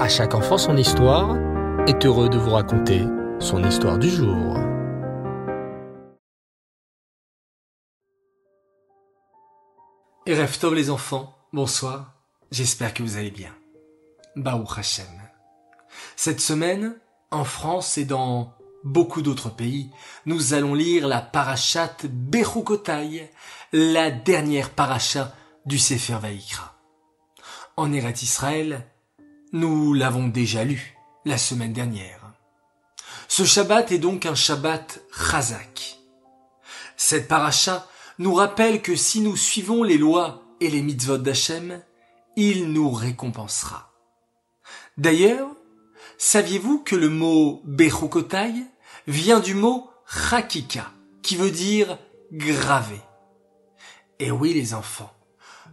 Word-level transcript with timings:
À 0.00 0.08
chaque 0.08 0.34
enfant 0.34 0.56
son 0.56 0.78
histoire 0.78 1.36
est 1.86 2.06
heureux 2.06 2.30
de 2.30 2.38
vous 2.38 2.52
raconter 2.52 3.02
son 3.38 3.62
histoire 3.62 3.98
du 3.98 4.08
jour. 4.08 4.56
Et 10.24 10.34
les 10.72 10.88
enfants, 10.88 11.36
bonsoir, 11.52 12.14
j'espère 12.50 12.94
que 12.94 13.02
vous 13.02 13.18
allez 13.18 13.30
bien. 13.30 13.54
Baou 14.36 14.64
Hashem. 14.74 15.04
Cette 16.16 16.40
semaine, 16.40 16.96
en 17.30 17.44
France 17.44 17.98
et 17.98 18.06
dans 18.06 18.54
beaucoup 18.84 19.20
d'autres 19.20 19.50
pays, 19.50 19.90
nous 20.24 20.54
allons 20.54 20.72
lire 20.72 21.06
la 21.08 21.20
parachat 21.20 21.94
Bechukotai, 22.04 23.30
la 23.74 24.10
dernière 24.10 24.70
paracha 24.70 25.34
du 25.66 25.78
Sefer 25.78 26.16
Vaïkra. 26.22 26.74
En 27.76 27.92
Eretz 27.92 28.22
Israël, 28.22 28.86
nous 29.52 29.94
l'avons 29.94 30.28
déjà 30.28 30.64
lu 30.64 30.96
la 31.24 31.38
semaine 31.38 31.72
dernière. 31.72 32.20
Ce 33.28 33.44
Shabbat 33.44 33.92
est 33.92 33.98
donc 33.98 34.26
un 34.26 34.34
Shabbat 34.34 35.00
Chazak. 35.12 35.98
Cette 36.96 37.28
paracha 37.28 37.88
nous 38.18 38.34
rappelle 38.34 38.82
que 38.82 38.94
si 38.94 39.20
nous 39.20 39.36
suivons 39.36 39.82
les 39.82 39.98
lois 39.98 40.42
et 40.60 40.70
les 40.70 40.82
mitzvot 40.82 41.18
d'Hachem, 41.18 41.82
il 42.36 42.72
nous 42.72 42.90
récompensera. 42.90 43.92
D'ailleurs, 44.98 45.48
saviez-vous 46.18 46.78
que 46.78 46.96
le 46.96 47.08
mot 47.08 47.62
Bechukotai 47.64 48.54
vient 49.06 49.40
du 49.40 49.54
mot 49.54 49.90
Chakika, 50.06 50.92
qui 51.22 51.36
veut 51.36 51.50
dire 51.50 51.98
graver. 52.32 53.00
Et 54.18 54.30
oui 54.30 54.52
les 54.52 54.74
enfants, 54.74 55.12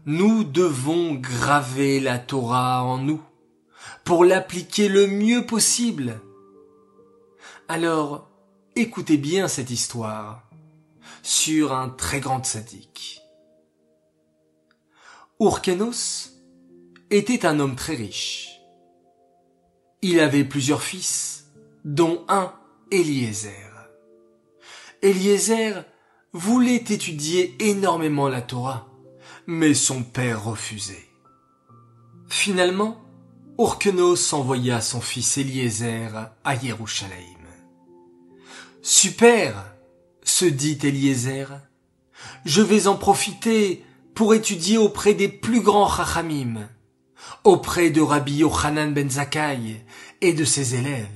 nous 0.06 0.44
devons 0.44 1.16
graver 1.16 2.00
la 2.00 2.18
Torah 2.18 2.84
en 2.84 2.98
nous 2.98 3.22
pour 4.08 4.24
l'appliquer 4.24 4.88
le 4.88 5.06
mieux 5.06 5.46
possible. 5.46 6.22
Alors, 7.68 8.30
écoutez 8.78 9.18
bien 9.18 9.50
cette 9.50 9.70
histoire 9.70 10.44
sur 11.24 11.74
un 11.74 11.90
très 11.90 12.22
grand 12.22 12.46
sadique. 12.46 13.20
Urkenos 15.42 16.40
était 17.10 17.46
un 17.46 17.60
homme 17.60 17.76
très 17.76 17.96
riche. 17.96 18.62
Il 20.02 20.22
avait 20.22 20.46
plusieurs 20.46 20.84
fils, 20.84 21.52
dont 21.84 22.24
un 22.30 22.54
Eliezer. 22.92 23.90
Eliezer 25.02 25.84
voulait 26.32 26.78
étudier 26.78 27.58
énormément 27.60 28.30
la 28.30 28.42
Torah, 28.42 28.88
mais 29.48 29.74
son 29.74 30.02
père 30.02 30.46
refusait. 30.46 31.10
Finalement, 32.30 33.02
Urkenos 33.60 34.34
envoya 34.34 34.82
son 34.82 35.02
fils 35.02 35.40
Eliezer 35.40 36.30
à 36.44 36.56
Yerushalayim. 36.56 37.24
Super, 38.84 39.74
se 40.24 40.46
dit 40.46 40.78
Eliezer. 40.84 41.60
Je 42.46 42.62
vais 42.62 42.86
en 42.86 42.96
profiter 42.96 43.84
pour 44.14 44.36
étudier 44.36 44.78
auprès 44.78 45.16
des 45.16 45.28
plus 45.28 45.62
grands 45.62 45.90
chachamim, 45.90 46.70
auprès 47.44 47.90
de 47.90 48.00
Rabbi 48.00 48.36
Yochanan 48.36 48.94
ben 48.94 49.10
et 50.22 50.34
de 50.34 50.46
ses 50.46 50.76
élèves. 50.76 51.08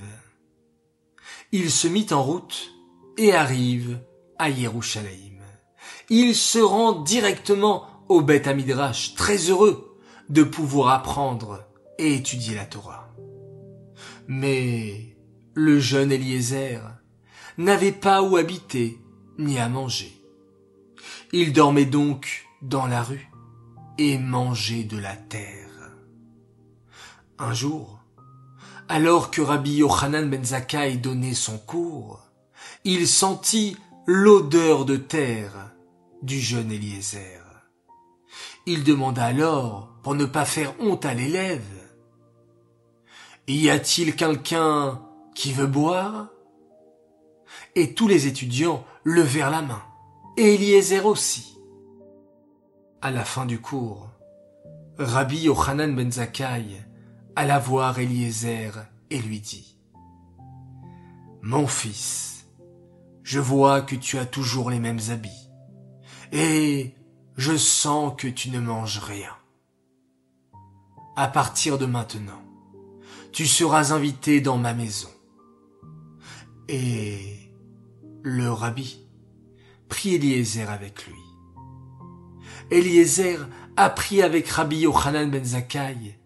Il 1.52 1.69
se 1.69 1.88
mit 1.88 2.08
en 2.09 2.23
route 2.23 2.72
et 3.17 3.34
arrive 3.36 4.00
à 4.39 4.50
Yerushalayim. 4.50 5.44
Il 6.09 6.36
se 6.36 6.58
rend 6.58 6.94
directement 6.94 7.86
au 8.09 8.22
Beth 8.22 8.47
Amidrash, 8.47 9.14
très 9.14 9.38
heureux 9.38 9.95
de 10.30 10.42
pouvoir 10.42 10.89
apprendre 10.89 11.70
étudier 12.07 12.55
la 12.55 12.66
Torah. 12.66 13.13
Mais 14.27 15.17
le 15.53 15.80
jeune 15.80 16.11
Eliezer 16.11 16.81
n'avait 17.57 17.91
pas 17.91 18.21
où 18.21 18.38
habiter 18.38 18.99
ni 19.38 19.59
à 19.59 19.69
manger. 19.69 20.13
Il 21.34 21.53
dormait 21.53 21.85
donc 21.85 22.47
dans 22.62 22.88
la 22.88 23.03
rue 23.03 23.29
et 23.97 24.17
mangeait 24.17 24.84
de 24.84 24.97
la 24.97 25.16
terre. 25.16 25.91
Un 27.39 27.53
jour, 27.53 28.00
alors 28.88 29.31
que 29.31 29.41
Rabbi 29.41 29.75
Yochanan 29.75 30.29
ben 30.29 30.44
Zakkai 30.44 30.97
donnait 30.97 31.33
son 31.33 31.57
cours, 31.57 32.23
il 32.83 33.07
sentit 33.07 33.78
l'odeur 34.06 34.85
de 34.85 34.97
terre 34.97 35.72
du 36.22 36.39
jeune 36.39 36.72
Eliezer. 36.72 37.41
Il 38.66 38.83
demanda 38.83 39.25
alors, 39.25 39.89
pour 40.03 40.13
ne 40.13 40.25
pas 40.25 40.45
faire 40.45 40.73
honte 40.79 41.06
à 41.06 41.13
l'élève, 41.13 41.81
y 43.47 43.69
a-t-il 43.69 44.16
quelqu'un 44.16 45.02
qui 45.35 45.52
veut 45.52 45.68
boire? 45.68 46.29
Et 47.75 47.94
tous 47.94 48.07
les 48.07 48.28
étudiants 48.28 48.85
levèrent 49.03 49.50
la 49.50 49.62
main, 49.62 49.81
et 50.38 50.56
Eliezer 50.56 51.06
aussi. 51.06 51.57
À 53.01 53.12
la 53.12 53.25
fin 53.25 53.46
du 53.46 53.59
cours, 53.59 54.09
Rabbi 54.97 55.44
Yochanan 55.44 55.96
ben 55.96 56.12
Zakkai 56.12 56.81
alla 57.35 57.59
voir 57.59 57.97
Eliezer 58.00 58.85
et 59.09 59.19
lui 59.19 59.40
dit 59.40 59.78
Mon 61.41 61.68
fils, 61.68 62.46
je 63.24 63.40
vois 63.40 63.81
que 63.81 63.96
tu 63.96 64.18
as 64.18 64.25
toujours 64.25 64.69
les 64.69 64.80
mêmes 64.80 65.00
habits, 65.09 65.50
et 66.31 66.94
je 67.38 67.56
sens 67.56 68.13
que 68.18 68.28
tu 68.28 68.50
ne 68.51 68.59
manges 68.59 69.00
rien. 69.00 69.34
À 71.16 71.28
partir 71.28 71.78
de 71.78 71.85
maintenant, 71.85 72.41
tu 73.31 73.47
seras 73.47 73.94
invité 73.94 74.42
dans 74.42 74.58
ma 74.58 74.74
maison. 74.74 75.09
Et 76.68 77.52
le 78.24 78.52
rabbi 78.52 79.00
prit 79.90 80.16
Eliezer 80.16 80.69
avec 80.69 81.06
lui. 81.08 81.19
Eliezer 82.69 83.47
apprit 83.75 84.22
avec 84.22 84.47
Rabbi 84.47 84.80
Yochanan 84.80 85.30
ben 85.30 85.44
Zakkai 85.44 86.18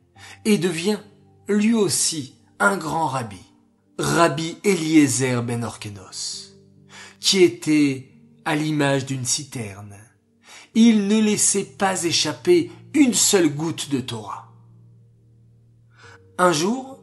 et 0.45 0.57
devient 0.57 0.99
lui 1.47 1.73
aussi 1.73 2.35
un 2.59 2.77
grand 2.77 3.07
rabbi, 3.07 3.41
Rabbi 3.97 4.57
Eliezer 4.63 5.41
ben 5.43 5.63
Orkenos, 5.63 6.55
qui 7.19 7.43
était 7.43 8.11
à 8.45 8.55
l'image 8.55 9.05
d'une 9.05 9.25
citerne. 9.25 9.95
Il 10.75 11.07
ne 11.07 11.19
laissait 11.19 11.65
pas 11.65 12.03
échapper 12.03 12.71
une 12.93 13.13
seule 13.13 13.49
goutte 13.49 13.89
de 13.89 14.01
Torah. 14.01 14.53
Un 16.37 16.51
jour, 16.51 16.94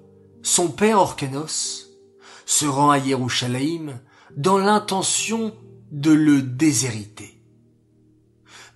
son 0.43 0.69
père 0.69 0.99
Orkenos 0.99 1.87
se 2.47 2.67
rend 2.67 2.91
à 2.91 2.99
Yerushalayim 2.99 4.01
dans 4.37 4.59
l'intention 4.59 5.55
de 5.91 6.11
le 6.11 6.43
déshériter. 6.43 7.41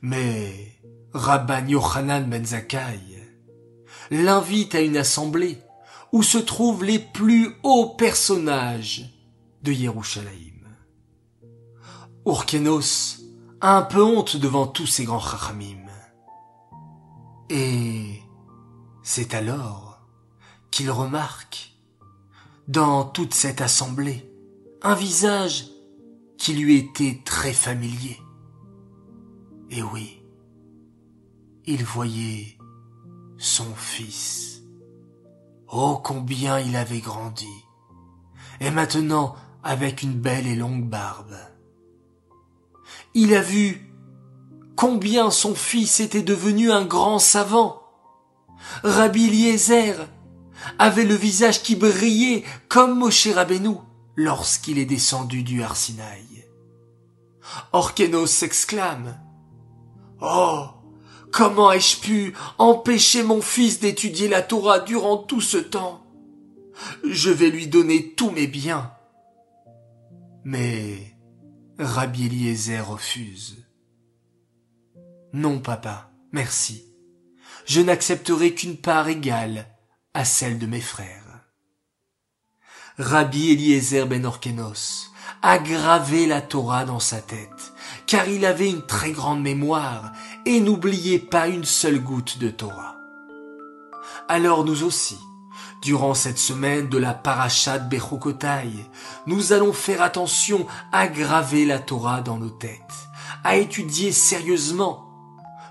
Mais 0.03 0.73
Rabban 1.13 1.67
Yochanan 1.67 2.29
ben 2.29 2.45
Zakkai 2.45 3.01
l'invite 4.11 4.75
à 4.75 4.81
une 4.81 4.97
assemblée 4.97 5.59
où 6.13 6.23
se 6.23 6.39
trouvent 6.39 6.85
les 6.85 6.99
plus 6.99 7.57
hauts 7.63 7.95
personnages 7.97 9.11
de 9.63 9.73
Yerushalayim. 9.73 10.53
Orkenos 12.25 13.21
a 13.61 13.77
un 13.79 13.83
peu 13.83 14.03
honte 14.03 14.37
devant 14.37 14.67
tous 14.67 14.87
ces 14.87 15.05
grands 15.05 15.21
chachamim. 15.21 15.87
Et 17.49 18.21
c'est 19.03 19.35
alors 19.35 19.86
qu'il 20.77 20.91
remarque, 20.91 21.73
dans 22.69 23.03
toute 23.03 23.33
cette 23.33 23.63
assemblée, 23.63 24.31
un 24.83 24.95
visage 24.95 25.69
qui 26.37 26.53
lui 26.53 26.77
était 26.77 27.23
très 27.25 27.55
familier. 27.55 28.21
Et 29.71 29.83
oui, 29.83 30.23
il 31.65 31.83
voyait 31.83 32.59
son 33.39 33.75
fils. 33.75 34.65
Oh 35.73 35.99
combien 36.05 36.61
il 36.61 36.77
avait 36.77 37.01
grandi. 37.01 37.65
Et 38.61 38.71
maintenant 38.71 39.35
avec 39.63 40.03
une 40.03 40.21
belle 40.21 40.47
et 40.47 40.57
longue 40.57 40.85
barbe. 40.85 41.39
Il 43.15 43.33
a 43.33 43.41
vu 43.41 43.91
combien 44.77 45.31
son 45.31 45.55
fils 45.55 46.01
était 46.01 46.21
devenu 46.21 46.71
un 46.71 46.85
grand 46.85 47.19
savant. 47.19 47.81
Rabbi 48.83 49.29
Eliezer 49.29 50.07
avait 50.79 51.05
le 51.05 51.15
visage 51.15 51.63
qui 51.63 51.77
brillait 51.77 52.45
comme 52.69 52.99
Moshe 52.99 53.29
Rabbeinu 53.29 53.77
lorsqu'il 54.17 54.79
est 54.79 54.87
descendu 54.87 55.43
du 55.43 55.63
Arsinaï. 55.63 56.45
Orkenos 57.73 58.27
s'exclame. 58.27 59.21
Oh! 60.21 60.67
Comment 61.33 61.71
ai-je 61.73 62.01
pu 62.01 62.35
empêcher 62.57 63.23
mon 63.23 63.43
fils 63.43 63.81
d'étudier 63.81 64.29
la 64.29 64.43
Torah 64.43 64.79
durant 64.79 65.19
tout 65.19 65.41
ce 65.41 65.59
temps? 65.59 66.03
Je 67.05 67.31
vais 67.31 67.51
lui 67.51 67.67
donner 67.67 68.15
tous 68.15 68.31
mes 68.31 68.47
biens. 68.47 68.93
Mais 70.45 71.15
Rabbi 71.79 72.27
Eliezer 72.27 72.81
refuse. 72.81 73.67
Non, 75.33 75.59
papa, 75.59 76.11
merci. 76.33 76.85
Je 77.67 77.81
n'accepterai 77.81 78.55
qu'une 78.55 78.77
part 78.77 79.09
égale 79.09 79.67
à 80.17 80.25
celle 80.25 80.59
de 80.59 80.65
mes 80.65 80.81
frères. 80.81 81.45
Rabbi 82.97 83.51
Eliezer 83.51 84.07
ben 84.07 84.25
Orkenos 84.25 85.11
a 85.43 85.59
gravé 85.59 86.25
la 86.25 86.41
Torah 86.41 86.87
dans 86.87 87.01
sa 87.01 87.21
tête, 87.21 87.75
car 88.07 88.27
il 88.27 88.47
avait 88.47 88.71
une 88.71 88.87
très 88.87 89.13
grande 89.13 89.43
mémoire 89.43 90.13
et 90.47 90.61
n'oubliait 90.61 91.19
pas 91.19 91.49
une 91.49 91.67
seule 91.67 92.01
goutte 92.01 92.39
de 92.39 92.49
Torah. 92.49 92.97
Alors 94.27 94.65
nous 94.65 94.85
aussi, 94.85 95.19
durant 95.83 96.15
cette 96.15 96.39
semaine 96.39 96.89
de 96.89 96.97
la 96.97 97.13
Parashat 97.13 97.81
Bechukotai, 97.81 98.71
nous 99.27 99.53
allons 99.53 99.75
faire 99.75 100.01
attention 100.01 100.67
à 100.93 101.09
graver 101.09 101.67
la 101.67 101.79
Torah 101.79 102.23
dans 102.23 102.39
nos 102.39 102.49
têtes, 102.49 102.81
à 103.45 103.57
étudier 103.57 104.13
sérieusement, 104.13 105.11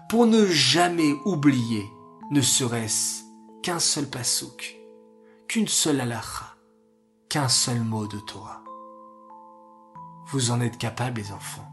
pour 0.08 0.28
ne 0.28 0.46
jamais 0.46 1.16
oublier, 1.26 1.90
ne 2.30 2.42
serait-ce 2.42 3.25
qu'un 3.66 3.80
seul 3.80 4.06
pasouk, 4.06 4.78
qu'une 5.48 5.68
seule 5.68 6.00
halacha, 6.00 6.56
qu'un 7.30 7.48
seul 7.48 7.82
mot 7.82 8.06
de 8.06 8.20
Torah. 8.20 8.62
Vous 10.28 10.52
en 10.52 10.62
êtes 10.62 10.78
capables, 10.78 11.20
les 11.20 11.32
enfants. 11.32 11.68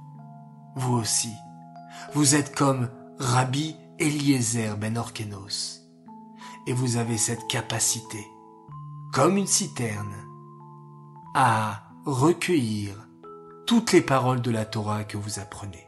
Vous 0.74 0.94
aussi. 0.94 1.34
Vous 2.14 2.34
êtes 2.34 2.56
comme 2.56 2.88
Rabbi 3.18 3.76
Eliezer 3.98 4.78
ben 4.78 4.96
Orkenos. 4.96 5.82
Et 6.66 6.72
vous 6.72 6.96
avez 6.96 7.18
cette 7.18 7.46
capacité, 7.46 8.26
comme 9.12 9.36
une 9.36 9.46
citerne, 9.46 10.16
à 11.34 11.90
recueillir 12.06 13.06
toutes 13.66 13.92
les 13.92 14.00
paroles 14.00 14.40
de 14.40 14.50
la 14.50 14.64
Torah 14.64 15.04
que 15.04 15.18
vous 15.18 15.40
apprenez. 15.40 15.86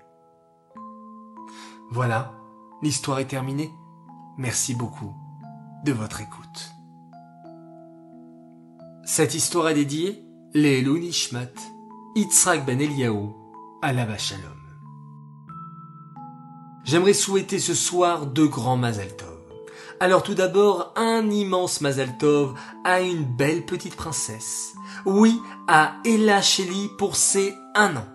Voilà, 1.91 2.35
l'histoire 2.83 3.21
est 3.21 3.29
terminée. 3.29 3.73
Merci 4.37 4.75
beaucoup 4.75 5.15
de 5.85 5.93
votre 5.93 6.23
écoute. 6.23 6.73
Cette 9.05 9.35
histoire 9.35 9.69
est 9.69 9.75
dédiée 9.75 10.25
les 10.55 10.83
Nishmat, 10.83 11.53
Yitzhak 12.17 12.65
ben 12.65 12.81
Eliyahu, 12.81 13.29
la 13.83 14.19
Shalom. 14.19 14.43
J'aimerais 16.85 17.13
souhaiter 17.13 17.59
ce 17.59 17.75
soir 17.75 18.27
deux 18.27 18.49
grands 18.49 18.79
Mazal 18.79 19.15
Tov. 19.15 19.29
Alors 20.01 20.23
tout 20.23 20.35
d'abord, 20.35 20.95
un 20.97 21.29
immense 21.31 21.83
Mazal 21.83 22.17
Tov 22.17 22.55
à 22.85 23.03
une 23.03 23.25
belle 23.25 23.67
petite 23.67 23.97
princesse. 23.97 24.73
Oui, 25.05 25.39
à 25.69 25.97
Ella 26.07 26.41
Sheli 26.41 26.89
pour 26.97 27.17
ses 27.17 27.55
un 27.75 27.97
an. 27.97 28.07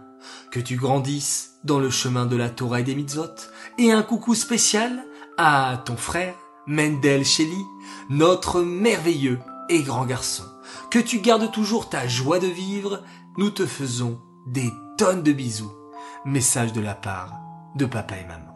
Que 0.51 0.59
tu 0.59 0.75
grandisses 0.75 1.51
dans 1.63 1.79
le 1.79 1.91
chemin 1.91 2.25
de 2.25 2.35
la 2.35 2.49
Torah 2.49 2.79
et 2.79 2.83
des 2.83 2.95
mitzvot. 2.95 3.35
Et 3.77 3.91
un 3.91 4.01
coucou 4.01 4.33
spécial 4.33 5.03
à 5.37 5.83
ton 5.85 5.95
frère, 5.95 6.35
Mendel 6.69 7.25
Sheli, 7.25 7.65
notre 8.09 8.61
merveilleux 8.61 9.39
et 9.69 9.81
grand 9.81 10.05
garçon. 10.05 10.43
Que 10.91 10.99
tu 10.99 11.19
gardes 11.19 11.51
toujours 11.51 11.89
ta 11.89 12.07
joie 12.07 12.37
de 12.37 12.45
vivre, 12.45 13.01
nous 13.37 13.49
te 13.49 13.65
faisons 13.65 14.19
des 14.45 14.71
tonnes 14.99 15.23
de 15.23 15.31
bisous. 15.31 15.71
Message 16.25 16.71
de 16.71 16.79
la 16.79 16.93
part 16.93 17.33
de 17.75 17.87
papa 17.87 18.17
et 18.17 18.25
maman. 18.27 18.53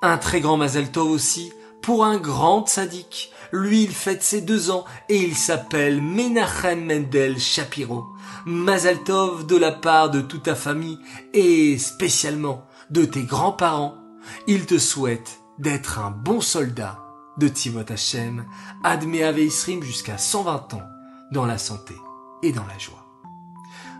Un 0.00 0.16
très 0.16 0.40
grand 0.40 0.56
Mazel 0.56 0.92
Tov 0.92 1.10
aussi 1.10 1.52
pour 1.82 2.04
un 2.04 2.18
grand 2.18 2.68
sadique. 2.68 3.32
Lui, 3.50 3.82
il 3.82 3.90
fête 3.90 4.22
ses 4.22 4.42
deux 4.42 4.70
ans 4.70 4.84
et 5.08 5.16
il 5.16 5.34
s'appelle 5.34 6.00
Menachem 6.00 6.86
Mendel 6.86 7.40
Shapiro. 7.40 8.04
Mazel 8.44 9.02
Tov 9.02 9.44
de 9.44 9.56
la 9.56 9.72
part 9.72 10.10
de 10.10 10.20
toute 10.20 10.44
ta 10.44 10.54
famille 10.54 11.00
et 11.34 11.78
spécialement 11.78 12.64
de 12.90 13.04
tes 13.04 13.24
grands-parents. 13.24 13.96
Il 14.46 14.66
te 14.66 14.78
souhaite 14.78 15.40
d'être 15.58 15.98
un 15.98 16.10
bon 16.10 16.40
soldat 16.40 17.02
de 17.38 17.48
Tivot 17.48 17.84
Hashem, 17.88 18.44
Admé 18.82 19.28
Isrim 19.38 19.82
jusqu'à 19.82 20.18
120 20.18 20.74
ans, 20.74 20.82
dans 21.32 21.46
la 21.46 21.58
santé 21.58 21.94
et 22.42 22.52
dans 22.52 22.66
la 22.66 22.78
joie. 22.78 23.04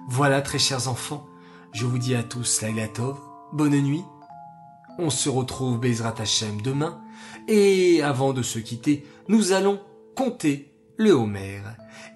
Voilà, 0.08 0.40
très 0.40 0.58
chers 0.58 0.88
enfants, 0.88 1.26
je 1.72 1.84
vous 1.84 1.98
dis 1.98 2.14
à 2.14 2.22
tous 2.22 2.62
la 2.62 2.88
Tov, 2.88 3.18
bonne 3.52 3.80
nuit. 3.80 4.04
On 4.98 5.10
se 5.10 5.28
retrouve 5.28 5.78
Bezrat 5.78 6.14
Hashem 6.18 6.62
demain, 6.62 7.00
et 7.48 8.02
avant 8.02 8.32
de 8.32 8.42
se 8.42 8.58
quitter, 8.58 9.06
nous 9.28 9.52
allons 9.52 9.80
compter 10.14 10.72
le 10.96 11.10
Homer. 11.10 11.60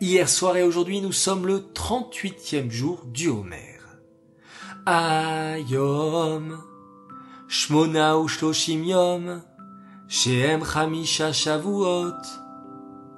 Hier 0.01 0.29
soir 0.29 0.57
et 0.57 0.63
aujourd'hui, 0.63 1.01
nous 1.01 1.13
sommes 1.13 1.47
le 1.47 1.59
38e 1.75 2.71
jour 2.71 3.05
du 3.07 3.29
Homer. 3.29 3.79
Ayom, 4.87 6.59
Shmona 7.51 8.15
Ushloshim 8.15 8.87
Yom, 8.87 9.43
Shehem 10.07 10.61
Chamisha 10.61 11.33
Shavuot, 11.33 12.25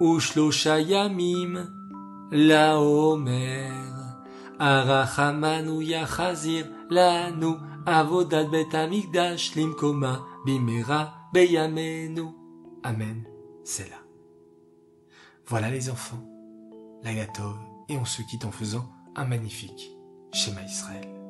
Ushlosha 0.00 0.82
Yamim, 0.82 1.68
La 2.30 2.78
Homer, 2.78 3.70
Arachamanu 4.58 5.86
Yachazir, 5.86 6.66
Lanu, 6.88 7.60
Avodat 7.84 8.50
Bet 8.50 8.74
Amigdash, 8.74 9.54
Limkoma, 9.54 10.24
Bimera, 10.46 11.12
Beyamenu. 11.34 12.30
Amen, 12.84 13.24
c'est 13.64 13.90
là. 13.90 13.98
Voilà 15.46 15.68
les 15.68 15.90
enfants, 15.90 16.24
la 17.02 17.12
et 17.12 17.98
on 17.98 18.06
se 18.06 18.22
quitte 18.22 18.46
en 18.46 18.50
faisant 18.50 18.88
un 19.14 19.26
magnifique 19.26 19.90
schéma 20.32 20.62
Israël. 20.62 21.21